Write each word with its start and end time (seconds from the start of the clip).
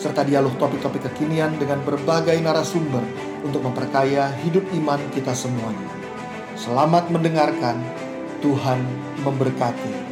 serta 0.00 0.24
dialog 0.24 0.56
topik-topik 0.56 1.12
kekinian 1.12 1.60
dengan 1.60 1.84
berbagai 1.84 2.40
narasumber 2.40 3.04
untuk 3.44 3.60
memperkaya 3.60 4.32
hidup 4.40 4.64
iman 4.80 4.96
kita 5.12 5.36
semuanya. 5.36 5.92
Selamat 6.56 7.12
mendengarkan, 7.12 7.76
Tuhan 8.40 8.80
memberkati. 9.20 10.08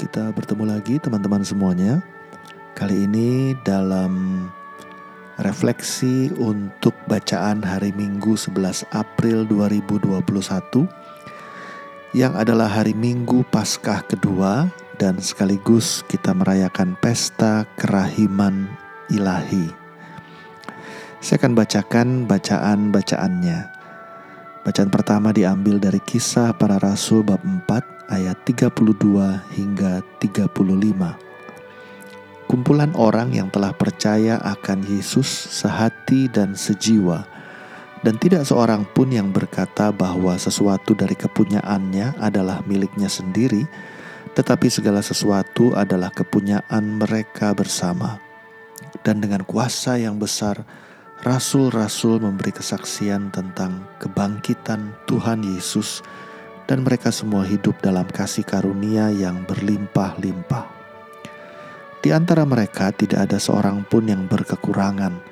Kita 0.00 0.32
bertemu 0.32 0.64
lagi 0.64 0.96
teman-teman 0.96 1.44
semuanya. 1.44 2.00
Kali 2.72 3.04
ini 3.04 3.52
dalam 3.60 4.48
refleksi 5.40 6.28
untuk 6.36 6.92
bacaan 7.08 7.64
hari 7.64 7.96
Minggu 7.96 8.36
11 8.36 8.84
April 8.92 9.48
2021 9.48 10.20
yang 12.12 12.36
adalah 12.36 12.68
hari 12.68 12.92
Minggu 12.92 13.48
Paskah 13.48 14.04
kedua 14.04 14.68
dan 15.00 15.16
sekaligus 15.16 16.04
kita 16.04 16.36
merayakan 16.36 16.92
pesta 17.00 17.64
kerahiman 17.80 18.68
ilahi. 19.08 19.72
Saya 21.24 21.40
akan 21.40 21.52
bacakan 21.56 22.08
bacaan-bacaannya. 22.28 23.58
Bacaan 24.60 24.90
pertama 24.92 25.32
diambil 25.32 25.80
dari 25.80 26.04
kisah 26.04 26.52
para 26.52 26.76
rasul 26.76 27.24
bab 27.24 27.40
4 27.40 28.12
ayat 28.12 28.36
32 28.44 28.76
hingga 29.56 30.04
35. 30.20 31.29
Kumpulan 32.50 32.90
orang 32.98 33.30
yang 33.30 33.46
telah 33.46 33.70
percaya 33.70 34.42
akan 34.42 34.82
Yesus 34.82 35.30
sehati 35.30 36.26
dan 36.26 36.58
sejiwa 36.58 37.22
dan 38.00 38.16
tidak 38.16 38.48
seorang 38.48 38.88
pun 38.96 39.12
yang 39.12 39.28
berkata 39.28 39.92
bahwa 39.92 40.32
sesuatu 40.40 40.96
dari 40.96 41.12
kepunyaannya 41.12 42.16
adalah 42.16 42.64
miliknya 42.64 43.12
sendiri, 43.12 43.68
tetapi 44.32 44.72
segala 44.72 45.04
sesuatu 45.04 45.76
adalah 45.76 46.08
kepunyaan 46.08 46.96
mereka 46.96 47.52
bersama. 47.52 48.16
Dan 49.04 49.20
dengan 49.20 49.44
kuasa 49.44 50.00
yang 50.00 50.16
besar, 50.16 50.64
rasul-rasul 51.20 52.24
memberi 52.24 52.56
kesaksian 52.56 53.28
tentang 53.28 53.84
kebangkitan 54.00 54.96
Tuhan 55.04 55.44
Yesus, 55.44 56.00
dan 56.64 56.80
mereka 56.86 57.12
semua 57.12 57.44
hidup 57.44 57.76
dalam 57.84 58.08
kasih 58.08 58.48
karunia 58.48 59.12
yang 59.12 59.44
berlimpah-limpah. 59.44 60.79
Antara 62.10 62.42
mereka 62.42 62.90
tidak 62.90 63.30
ada 63.30 63.38
seorang 63.38 63.86
pun 63.86 64.06
yang 64.10 64.26
berkekurangan, 64.26 65.22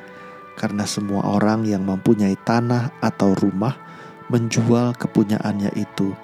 karena 0.55 0.85
semua 0.87 1.27
orang 1.39 1.67
yang 1.67 1.83
mempunyai 1.83 2.39
tanah 2.47 3.03
atau 3.03 3.35
rumah 3.35 3.75
menjual 4.31 4.95
kepunyaannya 4.95 5.75
itu 5.75 6.15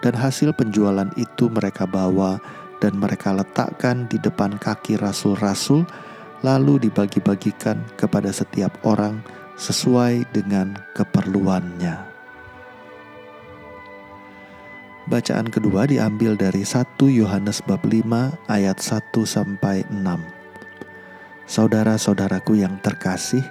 dan 0.00 0.16
hasil 0.16 0.56
penjualan 0.56 1.08
itu 1.14 1.52
mereka 1.52 1.84
bawa 1.84 2.40
dan 2.80 2.96
mereka 2.96 3.36
letakkan 3.36 4.08
di 4.08 4.16
depan 4.16 4.56
kaki 4.56 4.96
rasul-rasul, 4.96 5.84
lalu 6.40 6.88
dibagi-bagikan 6.88 7.84
kepada 8.00 8.32
setiap 8.32 8.72
orang 8.88 9.20
sesuai 9.60 10.24
dengan 10.32 10.72
keperluannya. 10.96 12.09
Bacaan 15.10 15.50
kedua 15.50 15.90
diambil 15.90 16.38
dari 16.38 16.62
1 16.62 16.86
Yohanes 17.10 17.58
bab 17.66 17.82
5 17.82 18.46
ayat 18.46 18.78
1 18.78 19.10
sampai 19.26 19.82
6. 19.90 20.06
Saudara-saudaraku 21.50 22.62
yang 22.62 22.78
terkasih, 22.78 23.42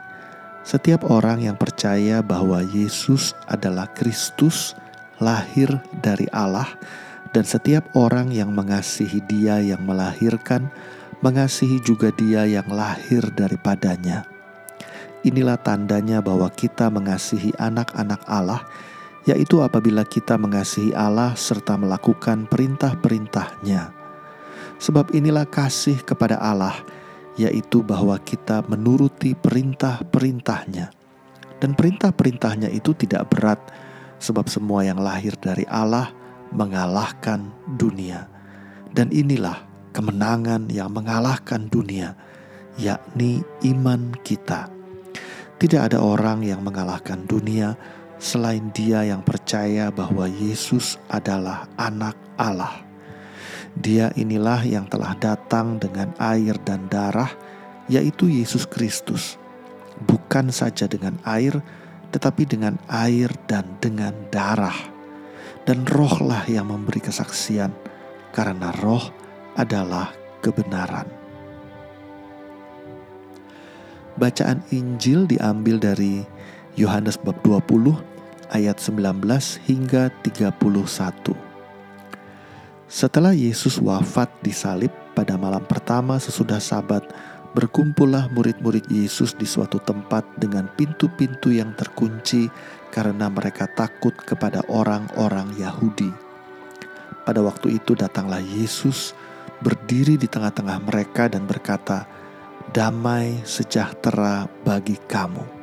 setiap 0.63 1.03
orang 1.11 1.43
yang 1.43 1.59
percaya 1.59 2.23
bahwa 2.23 2.63
Yesus 2.63 3.35
adalah 3.43 3.91
Kristus, 3.91 4.71
lahir 5.19 5.67
dari 5.99 6.31
Allah, 6.31 6.79
dan 7.35 7.43
setiap 7.43 7.91
orang 7.91 8.31
yang 8.31 8.55
mengasihi 8.55 9.19
Dia 9.27 9.59
yang 9.59 9.83
melahirkan, 9.83 10.71
mengasihi 11.19 11.83
juga 11.83 12.15
Dia 12.15 12.47
yang 12.47 12.71
lahir 12.71 13.35
daripadanya. 13.35 14.23
Inilah 15.27 15.59
tandanya 15.59 16.23
bahwa 16.23 16.47
kita 16.55 16.87
mengasihi 16.87 17.51
anak-anak 17.59 18.23
Allah, 18.31 18.63
yaitu 19.29 19.61
apabila 19.61 20.01
kita 20.01 20.41
mengasihi 20.41 20.89
Allah 20.97 21.37
serta 21.37 21.77
melakukan 21.77 22.49
perintah-perintahnya. 22.49 23.93
Sebab 24.81 25.13
inilah 25.13 25.45
kasih 25.45 26.01
kepada 26.01 26.41
Allah, 26.41 26.73
yaitu 27.37 27.85
bahwa 27.85 28.17
kita 28.17 28.65
menuruti 28.65 29.37
perintah-perintahnya. 29.37 30.89
Dan 31.61 31.77
perintah-perintahnya 31.77 32.73
itu 32.73 32.97
tidak 32.97 33.29
berat, 33.29 33.61
sebab 34.17 34.49
semua 34.49 34.81
yang 34.81 34.97
lahir 34.97 35.37
dari 35.37 35.67
Allah 35.69 36.09
mengalahkan 36.49 37.53
dunia. 37.77 38.25
Dan 38.89 39.13
inilah 39.13 39.61
kemenangan 39.93 40.73
yang 40.73 40.89
mengalahkan 40.89 41.69
dunia, 41.69 42.17
yakni 42.81 43.45
iman 43.61 44.09
kita. 44.25 44.73
Tidak 45.59 45.91
ada 45.91 45.99
orang 45.99 46.41
yang 46.41 46.63
mengalahkan 46.63 47.27
dunia 47.27 47.75
selain 48.19 48.69
Dia 48.75 49.07
yang 49.07 49.23
percaya 49.23 49.89
bahwa 49.89 50.27
Yesus 50.27 50.99
adalah 51.07 51.65
Anak 51.79 52.19
Allah. 52.35 52.83
Dia 53.79 54.11
inilah 54.19 54.67
yang 54.67 54.85
telah 54.91 55.15
datang 55.15 55.79
dengan 55.79 56.11
air 56.19 56.59
dan 56.67 56.91
darah, 56.91 57.31
yaitu 57.87 58.27
Yesus 58.27 58.67
Kristus, 58.67 59.39
bukan 60.03 60.51
saja 60.51 60.85
dengan 60.85 61.15
air, 61.23 61.63
tetapi 62.11 62.43
dengan 62.43 62.75
air 62.91 63.31
dan 63.47 63.65
dengan 63.79 64.11
darah. 64.29 64.75
Dan 65.63 65.87
rohlah 65.87 66.43
yang 66.51 66.67
memberi 66.67 66.99
kesaksian, 66.99 67.71
karena 68.35 68.75
roh 68.83 69.07
adalah 69.55 70.11
kebenaran. 70.43 71.07
Bacaan 74.19 74.59
Injil 74.75 75.23
diambil 75.23 75.79
dari 75.79 76.38
Yohanes 76.79 77.19
bab 77.19 77.35
20 77.43 77.91
ayat 78.55 78.79
19 78.79 79.27
hingga 79.67 80.07
31. 80.23 81.35
Setelah 82.87 83.35
Yesus 83.35 83.83
wafat 83.83 84.31
di 84.39 84.55
salib 84.55 84.87
pada 85.11 85.35
malam 85.35 85.67
pertama 85.67 86.15
sesudah 86.15 86.63
sabat, 86.63 87.03
Berkumpullah 87.49 88.29
murid-murid 88.29 88.93
Yesus 88.93 89.33
di 89.33 89.43
suatu 89.43 89.81
tempat 89.81 90.21
dengan 90.37 90.69
pintu-pintu 90.77 91.49
yang 91.49 91.73
terkunci 91.73 92.45
karena 92.93 93.25
mereka 93.25 93.65
takut 93.65 94.13
kepada 94.13 94.61
orang-orang 94.69 95.49
Yahudi. 95.57 96.13
Pada 97.25 97.41
waktu 97.41 97.81
itu 97.81 97.97
datanglah 97.97 98.39
Yesus 98.39 99.17
berdiri 99.65 100.15
di 100.15 100.29
tengah-tengah 100.29 100.77
mereka 100.85 101.25
dan 101.25 101.49
berkata, 101.49 102.05
"Damai 102.69 103.41
sejahtera 103.49 104.45
bagi 104.61 105.01
kamu." 105.09 105.58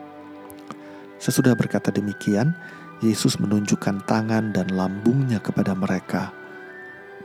Sesudah 1.27 1.59
berkata 1.59 1.91
demikian, 1.91 2.55
Yesus 3.03 3.43
menunjukkan 3.43 4.07
tangan 4.07 4.55
dan 4.55 4.71
lambungnya 4.71 5.43
kepada 5.43 5.75
mereka. 5.75 6.31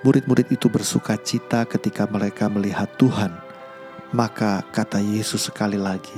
Murid-murid 0.01 0.49
itu 0.49 0.73
bersuka 0.73 1.13
cita 1.21 1.69
ketika 1.69 2.09
mereka 2.09 2.49
melihat 2.49 2.89
Tuhan. 2.97 3.29
Maka 4.09 4.65
kata 4.73 4.97
Yesus 4.97 5.53
sekali 5.53 5.77
lagi, 5.77 6.17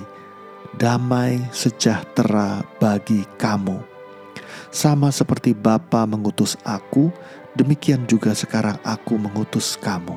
damai 0.79 1.43
sejahtera 1.51 2.63
bagi 2.79 3.27
kamu. 3.35 3.83
Sama 4.71 5.11
seperti 5.11 5.51
Bapa 5.51 6.07
mengutus 6.07 6.55
aku, 6.63 7.11
demikian 7.51 8.07
juga 8.07 8.31
sekarang 8.31 8.79
aku 8.87 9.19
mengutus 9.19 9.75
kamu. 9.75 10.15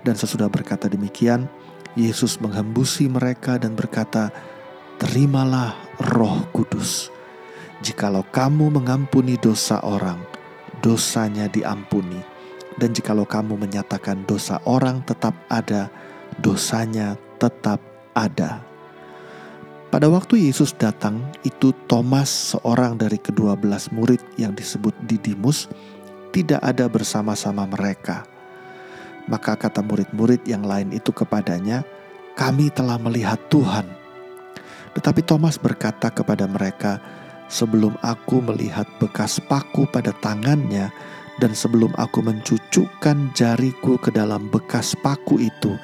Dan 0.00 0.16
sesudah 0.16 0.48
berkata 0.48 0.88
demikian, 0.88 1.44
Yesus 1.92 2.40
menghembusi 2.40 3.04
mereka 3.04 3.60
dan 3.60 3.76
berkata, 3.76 4.32
Terimalah 5.00 5.96
roh 6.12 6.44
kudus. 6.52 7.08
Jikalau 7.80 8.20
kamu 8.20 8.68
mengampuni 8.68 9.40
dosa 9.40 9.80
orang, 9.80 10.20
dosanya 10.84 11.48
diampuni. 11.48 12.20
Dan 12.76 12.92
jikalau 12.92 13.24
kamu 13.24 13.56
menyatakan 13.56 14.28
dosa 14.28 14.60
orang 14.68 15.00
tetap 15.08 15.32
ada, 15.48 15.88
dosanya 16.36 17.16
tetap 17.40 17.80
ada. 18.12 18.60
Pada 19.88 20.04
waktu 20.12 20.52
Yesus 20.52 20.76
datang, 20.76 21.24
itu 21.48 21.72
Thomas, 21.88 22.52
seorang 22.52 23.00
dari 23.00 23.16
kedua 23.16 23.56
belas 23.56 23.88
murid 23.88 24.20
yang 24.36 24.52
disebut 24.52 24.92
Didimus, 25.08 25.64
tidak 26.28 26.60
ada 26.60 26.84
bersama-sama 26.92 27.64
mereka. 27.64 28.28
Maka 29.32 29.56
kata 29.56 29.80
murid-murid 29.80 30.44
yang 30.44 30.60
lain 30.60 30.92
itu 30.92 31.08
kepadanya, 31.08 31.88
"Kami 32.36 32.68
telah 32.68 33.00
melihat 33.00 33.40
Tuhan." 33.48 33.99
Tetapi 34.98 35.22
Thomas 35.22 35.56
berkata 35.56 36.10
kepada 36.10 36.50
mereka, 36.50 36.98
"Sebelum 37.46 37.94
aku 38.02 38.42
melihat 38.42 38.86
bekas 38.98 39.38
paku 39.38 39.86
pada 39.86 40.10
tangannya, 40.18 40.90
dan 41.40 41.56
sebelum 41.56 41.90
aku 41.96 42.20
mencucukkan 42.20 43.32
jariku 43.32 43.96
ke 43.96 44.12
dalam 44.12 44.52
bekas 44.52 44.92
paku 45.00 45.40
itu, 45.40 45.78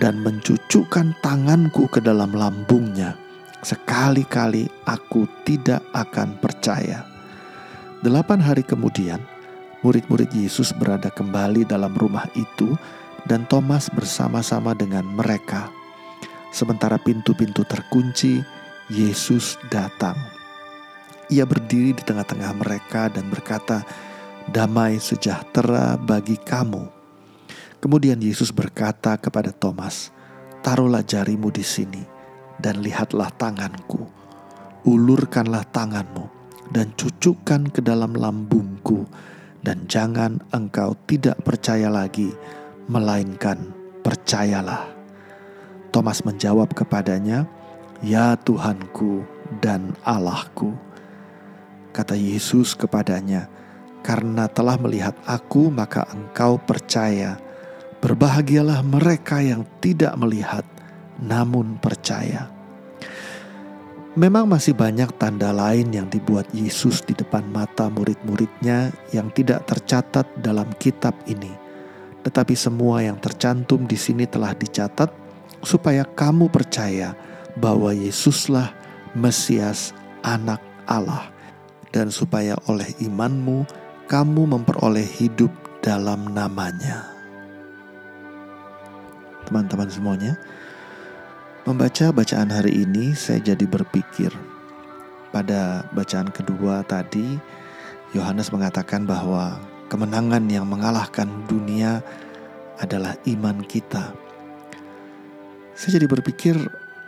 dan 0.00 0.18
mencucukkan 0.24 1.14
tanganku 1.20 1.86
ke 1.86 2.00
dalam 2.00 2.32
lambungnya, 2.32 3.14
sekali-kali 3.62 4.66
aku 4.88 5.28
tidak 5.44 5.84
akan 5.92 6.40
percaya. 6.40 7.04
Delapan 8.00 8.40
hari 8.40 8.64
kemudian, 8.64 9.20
murid-murid 9.84 10.32
Yesus 10.32 10.72
berada 10.74 11.12
kembali 11.12 11.68
dalam 11.68 11.92
rumah 11.94 12.26
itu, 12.34 12.74
dan 13.26 13.44
Thomas 13.50 13.90
bersama-sama 13.90 14.72
dengan 14.72 15.04
mereka. 15.06 15.68
Sementara 16.56 16.96
pintu-pintu 16.96 17.68
terkunci, 17.68 18.40
Yesus 18.88 19.60
datang. 19.68 20.16
Ia 21.28 21.44
berdiri 21.44 21.92
di 21.92 22.00
tengah-tengah 22.00 22.56
mereka 22.56 23.12
dan 23.12 23.28
berkata, 23.28 23.84
"Damai 24.48 24.96
sejahtera 24.96 26.00
bagi 26.00 26.40
kamu." 26.40 26.88
Kemudian 27.76 28.16
Yesus 28.24 28.56
berkata 28.56 29.20
kepada 29.20 29.52
Thomas, 29.52 30.08
"Taruhlah 30.64 31.04
jarimu 31.04 31.52
di 31.52 31.60
sini." 31.60 32.16
dan 32.60 32.80
lihatlah 32.80 33.32
tanganku. 33.36 34.08
Ulurkanlah 34.86 35.66
tanganmu 35.74 36.24
dan 36.70 36.94
cucukkan 36.94 37.70
ke 37.74 37.82
dalam 37.82 38.14
lambungku 38.14 39.06
dan 39.66 39.84
jangan 39.90 40.38
engkau 40.54 40.94
tidak 41.10 41.42
percaya 41.42 41.90
lagi, 41.90 42.30
melainkan 42.86 43.74
percayalah. 44.06 44.95
Thomas 45.96 46.20
menjawab 46.28 46.76
kepadanya, 46.76 47.48
Ya 48.04 48.36
Tuhanku 48.36 49.24
dan 49.64 49.96
Allahku. 50.04 50.76
Kata 51.96 52.12
Yesus 52.12 52.76
kepadanya, 52.76 53.48
Karena 54.04 54.44
telah 54.44 54.76
melihat 54.76 55.16
aku 55.24 55.72
maka 55.72 56.04
engkau 56.12 56.60
percaya. 56.60 57.40
Berbahagialah 58.04 58.84
mereka 58.84 59.40
yang 59.40 59.64
tidak 59.80 60.12
melihat 60.20 60.68
namun 61.16 61.80
percaya. 61.80 62.52
Memang 64.20 64.52
masih 64.52 64.76
banyak 64.76 65.16
tanda 65.16 65.48
lain 65.48 65.96
yang 65.96 66.12
dibuat 66.12 66.44
Yesus 66.52 67.08
di 67.08 67.16
depan 67.16 67.48
mata 67.48 67.88
murid-muridnya 67.88 68.92
yang 69.16 69.32
tidak 69.32 69.64
tercatat 69.64 70.28
dalam 70.44 70.68
kitab 70.76 71.16
ini. 71.24 71.56
Tetapi 72.20 72.52
semua 72.52 73.00
yang 73.00 73.16
tercantum 73.16 73.88
di 73.88 73.96
sini 73.96 74.28
telah 74.28 74.52
dicatat 74.52 75.25
supaya 75.66 76.06
kamu 76.06 76.46
percaya 76.46 77.18
bahwa 77.58 77.90
Yesuslah 77.90 78.70
Mesias 79.18 79.90
anak 80.22 80.62
Allah 80.86 81.26
dan 81.90 82.14
supaya 82.14 82.54
oleh 82.70 82.86
imanmu 83.02 83.66
kamu 84.06 84.46
memperoleh 84.46 85.02
hidup 85.02 85.50
dalam 85.82 86.30
namanya. 86.30 87.10
Teman-teman 89.46 89.90
semuanya, 89.90 90.38
Membaca 91.66 92.14
bacaan 92.14 92.46
hari 92.46 92.86
ini 92.86 93.10
saya 93.18 93.42
jadi 93.42 93.66
berpikir 93.66 94.30
pada 95.34 95.82
bacaan 95.90 96.30
kedua 96.30 96.86
tadi 96.86 97.42
Yohanes 98.14 98.54
mengatakan 98.54 99.02
bahwa 99.02 99.58
kemenangan 99.90 100.46
yang 100.46 100.62
mengalahkan 100.62 101.26
dunia 101.50 102.06
adalah 102.78 103.18
iman 103.26 103.66
kita. 103.66 104.14
Saya 105.76 106.00
jadi 106.00 106.08
berpikir 106.08 106.56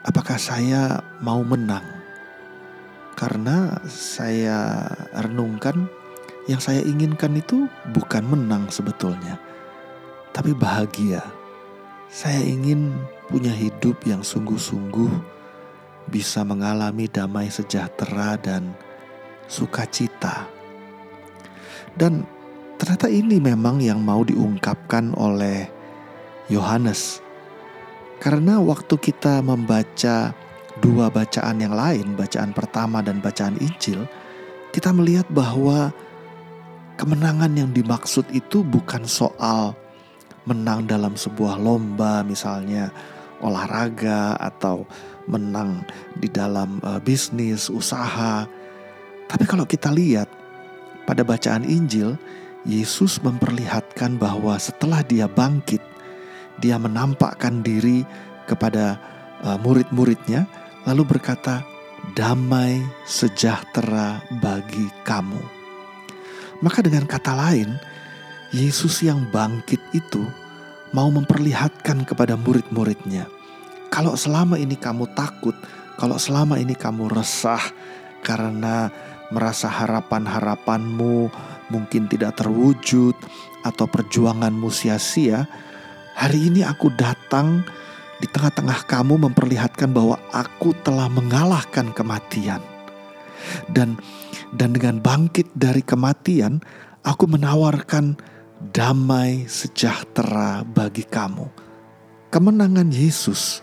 apakah 0.05 0.37
saya 0.37 1.01
mau 1.25 1.41
menang? 1.41 1.89
Karena 3.17 3.81
saya 3.89 4.85
renungkan 5.17 5.89
yang 6.45 6.61
saya 6.61 6.85
inginkan 6.85 7.33
itu 7.41 7.65
bukan 7.97 8.29
menang 8.29 8.69
sebetulnya, 8.69 9.41
tapi 10.37 10.53
bahagia. 10.53 11.25
Saya 12.13 12.45
ingin 12.45 12.93
punya 13.33 13.57
hidup 13.57 14.05
yang 14.05 14.21
sungguh-sungguh 14.21 15.13
bisa 16.13 16.45
mengalami 16.45 17.09
damai 17.09 17.49
sejahtera 17.49 18.37
dan 18.37 18.77
sukacita. 19.49 20.45
Dan 21.97 22.29
ternyata 22.77 23.09
ini 23.09 23.41
memang 23.41 23.81
yang 23.81 24.05
mau 24.05 24.21
diungkapkan 24.25 25.17
oleh 25.17 25.73
Yohanes. 26.53 27.28
Karena 28.19 28.59
waktu 28.59 28.99
kita 28.99 29.39
membaca 29.47 30.35
dua 30.83 31.07
bacaan 31.11 31.63
yang 31.63 31.75
lain, 31.75 32.19
bacaan 32.19 32.51
pertama 32.51 32.99
dan 33.03 33.23
bacaan 33.23 33.55
Injil, 33.63 34.07
kita 34.75 34.91
melihat 34.91 35.27
bahwa 35.31 35.95
kemenangan 36.99 37.55
yang 37.55 37.71
dimaksud 37.71 38.27
itu 38.35 38.67
bukan 38.67 39.07
soal 39.07 39.79
menang 40.49 40.89
dalam 40.89 41.15
sebuah 41.15 41.61
lomba 41.61 42.25
misalnya 42.25 42.91
olahraga 43.39 44.35
atau 44.41 44.83
menang 45.31 45.85
di 46.19 46.27
dalam 46.27 46.83
uh, 46.83 46.99
bisnis, 46.99 47.71
usaha. 47.71 48.49
Tapi 49.29 49.45
kalau 49.45 49.69
kita 49.69 49.93
lihat 49.93 50.27
pada 51.05 51.23
bacaan 51.23 51.63
Injil, 51.69 52.17
Yesus 52.67 53.23
memperlihatkan 53.23 54.19
bahwa 54.19 54.59
setelah 54.59 55.05
dia 55.05 55.31
bangkit, 55.31 55.81
dia 56.59 56.77
menampakkan 56.77 57.63
diri 57.63 58.03
kepada 58.49 58.99
uh, 59.43 59.59
murid-muridnya 59.61 60.47
lalu 60.87 61.17
berkata, 61.17 61.63
"Damai 62.17 62.81
sejahtera 63.05 64.23
bagi 64.43 64.89
kamu." 65.05 65.43
Maka 66.59 66.83
dengan 66.83 67.07
kata 67.07 67.39
lain, 67.39 67.79
Yesus 68.51 69.05
yang 69.07 69.29
bangkit 69.31 69.79
itu 69.95 70.25
mau 70.91 71.13
memperlihatkan 71.13 72.03
kepada 72.09 72.35
murid-muridnya, 72.35 73.29
kalau 73.89 74.17
selama 74.17 74.57
ini 74.57 74.77
kamu 74.77 75.11
takut, 75.17 75.55
kalau 75.97 76.17
selama 76.21 76.61
ini 76.61 76.77
kamu 76.77 77.09
resah 77.13 77.63
karena 78.21 78.93
merasa 79.33 79.69
harapan-harapanmu 79.69 81.29
mungkin 81.69 82.09
tidak 82.09 82.41
terwujud 82.41 83.17
atau 83.65 83.87
perjuanganmu 83.89 84.69
sia-sia, 84.73 85.45
hari 86.19 86.51
ini 86.51 86.67
aku 86.67 86.91
datang 86.99 87.63
di 88.19 88.27
tengah-tengah 88.27 88.91
kamu 88.91 89.31
memperlihatkan 89.31 89.95
bahwa 89.95 90.19
aku 90.35 90.75
telah 90.83 91.07
mengalahkan 91.07 91.95
kematian. 91.95 92.59
Dan 93.71 93.95
dan 94.51 94.75
dengan 94.75 94.99
bangkit 94.99 95.47
dari 95.55 95.79
kematian, 95.79 96.59
aku 97.07 97.31
menawarkan 97.31 98.19
damai 98.75 99.47
sejahtera 99.47 100.67
bagi 100.67 101.07
kamu. 101.07 101.47
Kemenangan 102.35 102.91
Yesus 102.91 103.63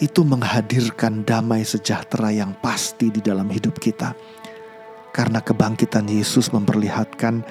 itu 0.00 0.24
menghadirkan 0.24 1.28
damai 1.28 1.62
sejahtera 1.62 2.32
yang 2.32 2.56
pasti 2.64 3.12
di 3.12 3.20
dalam 3.20 3.52
hidup 3.52 3.76
kita. 3.76 4.16
Karena 5.12 5.44
kebangkitan 5.44 6.08
Yesus 6.08 6.48
memperlihatkan 6.52 7.44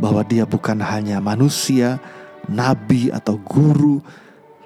bahwa 0.00 0.24
dia 0.24 0.44
bukan 0.44 0.80
hanya 0.80 1.20
manusia, 1.20 2.00
nabi 2.50 3.08
atau 3.08 3.38
guru, 3.38 4.02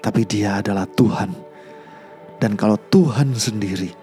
tapi 0.01 0.25
dia 0.25 0.59
adalah 0.59 0.89
Tuhan. 0.89 1.31
Dan 2.41 2.57
kalau 2.59 2.75
Tuhan 2.91 3.31
sendiri 3.37 3.93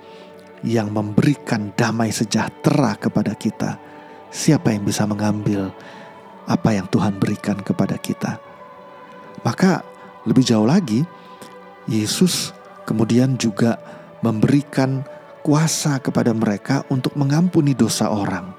yang 0.62 0.94
memberikan 0.94 1.74
damai 1.74 2.14
sejahtera 2.14 2.96
kepada 2.96 3.34
kita, 3.34 3.76
siapa 4.32 4.72
yang 4.72 4.86
bisa 4.86 5.04
mengambil 5.04 5.74
apa 6.46 6.74
yang 6.74 6.86
Tuhan 6.88 7.18
berikan 7.18 7.58
kepada 7.60 7.98
kita. 7.98 8.38
Maka 9.42 9.82
lebih 10.24 10.42
jauh 10.46 10.66
lagi, 10.66 11.02
Yesus 11.90 12.54
kemudian 12.86 13.34
juga 13.38 13.78
memberikan 14.22 15.02
kuasa 15.42 15.98
kepada 15.98 16.30
mereka 16.30 16.86
untuk 16.88 17.18
mengampuni 17.18 17.74
dosa 17.74 18.10
orang. 18.10 18.54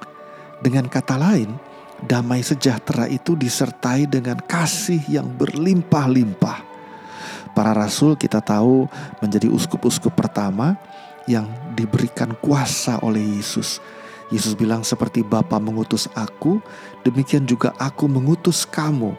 Dengan 0.60 0.88
kata 0.88 1.16
lain, 1.16 1.56
damai 2.06 2.44
sejahtera 2.44 3.08
itu 3.08 3.34
disertai 3.34 4.06
dengan 4.06 4.38
kasih 4.44 5.02
yang 5.08 5.28
berlimpah-limpah. 5.40 6.60
Para 7.54 7.72
rasul 7.74 8.18
kita 8.18 8.42
tahu 8.42 8.90
menjadi 9.22 9.50
uskup-uskup 9.50 10.14
pertama 10.14 10.76
yang 11.30 11.48
diberikan 11.78 12.36
kuasa 12.42 13.00
oleh 13.00 13.22
Yesus 13.40 13.80
Yesus 14.34 14.58
bilang 14.58 14.82
seperti 14.82 15.22
Bapa 15.22 15.62
mengutus 15.62 16.10
aku, 16.18 16.58
demikian 17.06 17.46
juga 17.46 17.70
aku 17.78 18.10
mengutus 18.10 18.66
kamu. 18.66 19.14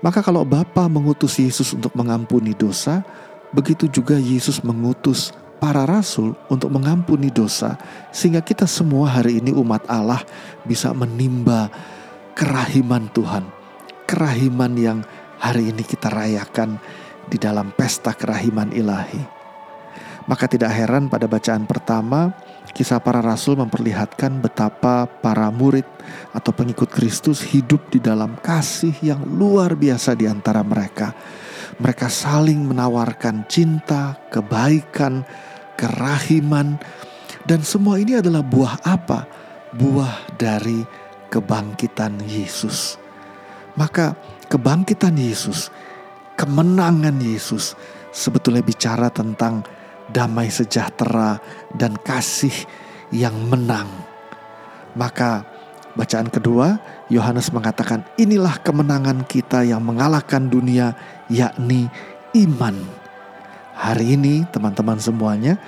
Maka 0.00 0.24
kalau 0.24 0.40
Bapa 0.40 0.88
mengutus 0.88 1.36
Yesus 1.36 1.76
untuk 1.76 1.92
mengampuni 1.92 2.56
dosa, 2.56 3.04
begitu 3.52 3.84
juga 3.92 4.16
Yesus 4.16 4.64
mengutus 4.64 5.36
para 5.60 5.84
rasul 5.84 6.32
untuk 6.48 6.72
mengampuni 6.72 7.28
dosa, 7.28 7.76
sehingga 8.08 8.40
kita 8.40 8.64
semua 8.64 9.08
hari 9.20 9.40
ini, 9.40 9.52
umat 9.52 9.84
Allah, 9.84 10.24
bisa 10.64 10.96
menimba 10.96 11.68
kerahiman 12.34 13.06
Tuhan, 13.14 13.46
kerahiman 14.04 14.74
yang 14.74 14.98
hari 15.38 15.70
ini 15.70 15.86
kita 15.86 16.10
rayakan 16.10 16.76
di 17.30 17.38
dalam 17.38 17.70
pesta 17.72 18.12
kerahiman 18.12 18.74
ilahi. 18.74 19.22
Maka 20.24 20.48
tidak 20.48 20.72
heran 20.72 21.12
pada 21.12 21.28
bacaan 21.28 21.68
pertama, 21.68 22.32
kisah 22.72 22.96
para 22.98 23.20
rasul 23.20 23.60
memperlihatkan 23.60 24.40
betapa 24.40 25.04
para 25.04 25.52
murid 25.52 25.84
atau 26.32 26.50
pengikut 26.50 26.88
Kristus 26.88 27.44
hidup 27.44 27.92
di 27.92 28.00
dalam 28.00 28.34
kasih 28.40 28.96
yang 29.04 29.20
luar 29.20 29.76
biasa 29.76 30.16
di 30.16 30.24
antara 30.24 30.64
mereka. 30.64 31.12
Mereka 31.76 32.08
saling 32.08 32.64
menawarkan 32.64 33.44
cinta, 33.52 34.16
kebaikan, 34.32 35.28
kerahiman, 35.76 36.80
dan 37.44 37.60
semua 37.60 38.00
ini 38.00 38.16
adalah 38.16 38.40
buah 38.40 38.80
apa? 38.80 39.28
Buah 39.76 40.24
dari 40.40 41.03
kebangkitan 41.34 42.22
Yesus. 42.30 42.94
Maka 43.74 44.14
kebangkitan 44.46 45.18
Yesus, 45.18 45.74
kemenangan 46.38 47.18
Yesus 47.18 47.74
sebetulnya 48.14 48.62
bicara 48.62 49.10
tentang 49.10 49.66
damai 50.14 50.46
sejahtera, 50.46 51.42
dan 51.74 51.98
kasih 51.98 52.54
yang 53.10 53.34
menang. 53.50 53.90
Maka 54.94 55.42
bacaan 55.98 56.30
kedua, 56.30 56.78
Yohanes 57.10 57.50
mengatakan, 57.50 58.06
"Inilah 58.14 58.62
kemenangan 58.62 59.26
kita 59.26 59.66
yang 59.66 59.82
mengalahkan 59.82 60.46
dunia, 60.46 60.94
yakni 61.26 61.90
iman." 62.38 62.78
Hari 63.74 64.14
ini, 64.14 64.46
teman-teman 64.54 65.02
semuanya, 65.02 65.58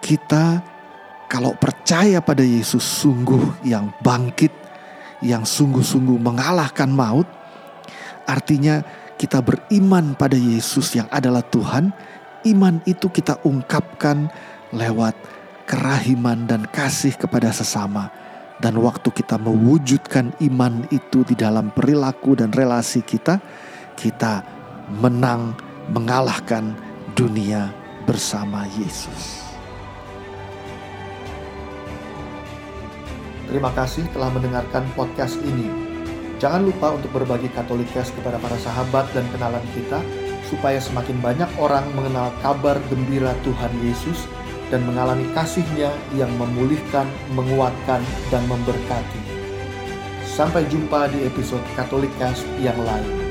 kita 0.00 0.64
kalau 1.28 1.52
percaya 1.52 2.24
pada 2.24 2.40
Yesus 2.40 2.80
sungguh 2.80 3.60
yang 3.68 3.92
bangkit, 4.00 4.67
yang 5.24 5.42
sungguh-sungguh 5.42 6.18
mengalahkan 6.18 6.90
maut, 6.90 7.26
artinya 8.28 8.82
kita 9.18 9.42
beriman 9.42 10.14
pada 10.14 10.38
Yesus 10.38 10.94
yang 10.94 11.10
adalah 11.10 11.42
Tuhan, 11.42 11.90
iman 12.46 12.78
itu 12.86 13.10
kita 13.10 13.42
ungkapkan 13.42 14.30
lewat 14.70 15.18
kerahiman 15.66 16.46
dan 16.46 16.64
kasih 16.70 17.18
kepada 17.18 17.50
sesama. 17.50 18.14
Dan 18.58 18.78
waktu 18.82 19.14
kita 19.14 19.38
mewujudkan 19.38 20.34
iman 20.50 20.82
itu 20.90 21.22
di 21.22 21.38
dalam 21.38 21.70
perilaku 21.70 22.34
dan 22.34 22.50
relasi 22.50 23.06
kita, 23.06 23.38
kita 23.94 24.42
menang 24.98 25.54
mengalahkan 25.94 26.74
dunia 27.14 27.70
bersama 28.02 28.66
Yesus. 28.74 29.47
Terima 33.48 33.72
kasih 33.72 34.04
telah 34.12 34.28
mendengarkan 34.28 34.84
podcast 34.92 35.40
ini. 35.40 35.72
Jangan 36.36 36.68
lupa 36.68 36.94
untuk 36.94 37.10
berbagi 37.16 37.48
Katolikes 37.50 38.12
kepada 38.12 38.36
para 38.38 38.54
sahabat 38.60 39.08
dan 39.16 39.24
kenalan 39.32 39.64
kita 39.72 40.04
supaya 40.46 40.78
semakin 40.78 41.18
banyak 41.18 41.50
orang 41.56 41.84
mengenal 41.96 42.28
kabar 42.44 42.76
gembira 42.92 43.32
Tuhan 43.42 43.72
Yesus 43.82 44.28
dan 44.68 44.84
mengalami 44.84 45.24
kasihnya 45.32 45.88
yang 46.14 46.30
memulihkan, 46.36 47.08
menguatkan, 47.32 48.04
dan 48.28 48.44
memberkati. 48.46 49.20
Sampai 50.28 50.68
jumpa 50.68 51.08
di 51.10 51.24
episode 51.26 51.64
Katolik 51.74 52.12
yang 52.60 52.76
lain. 52.84 53.27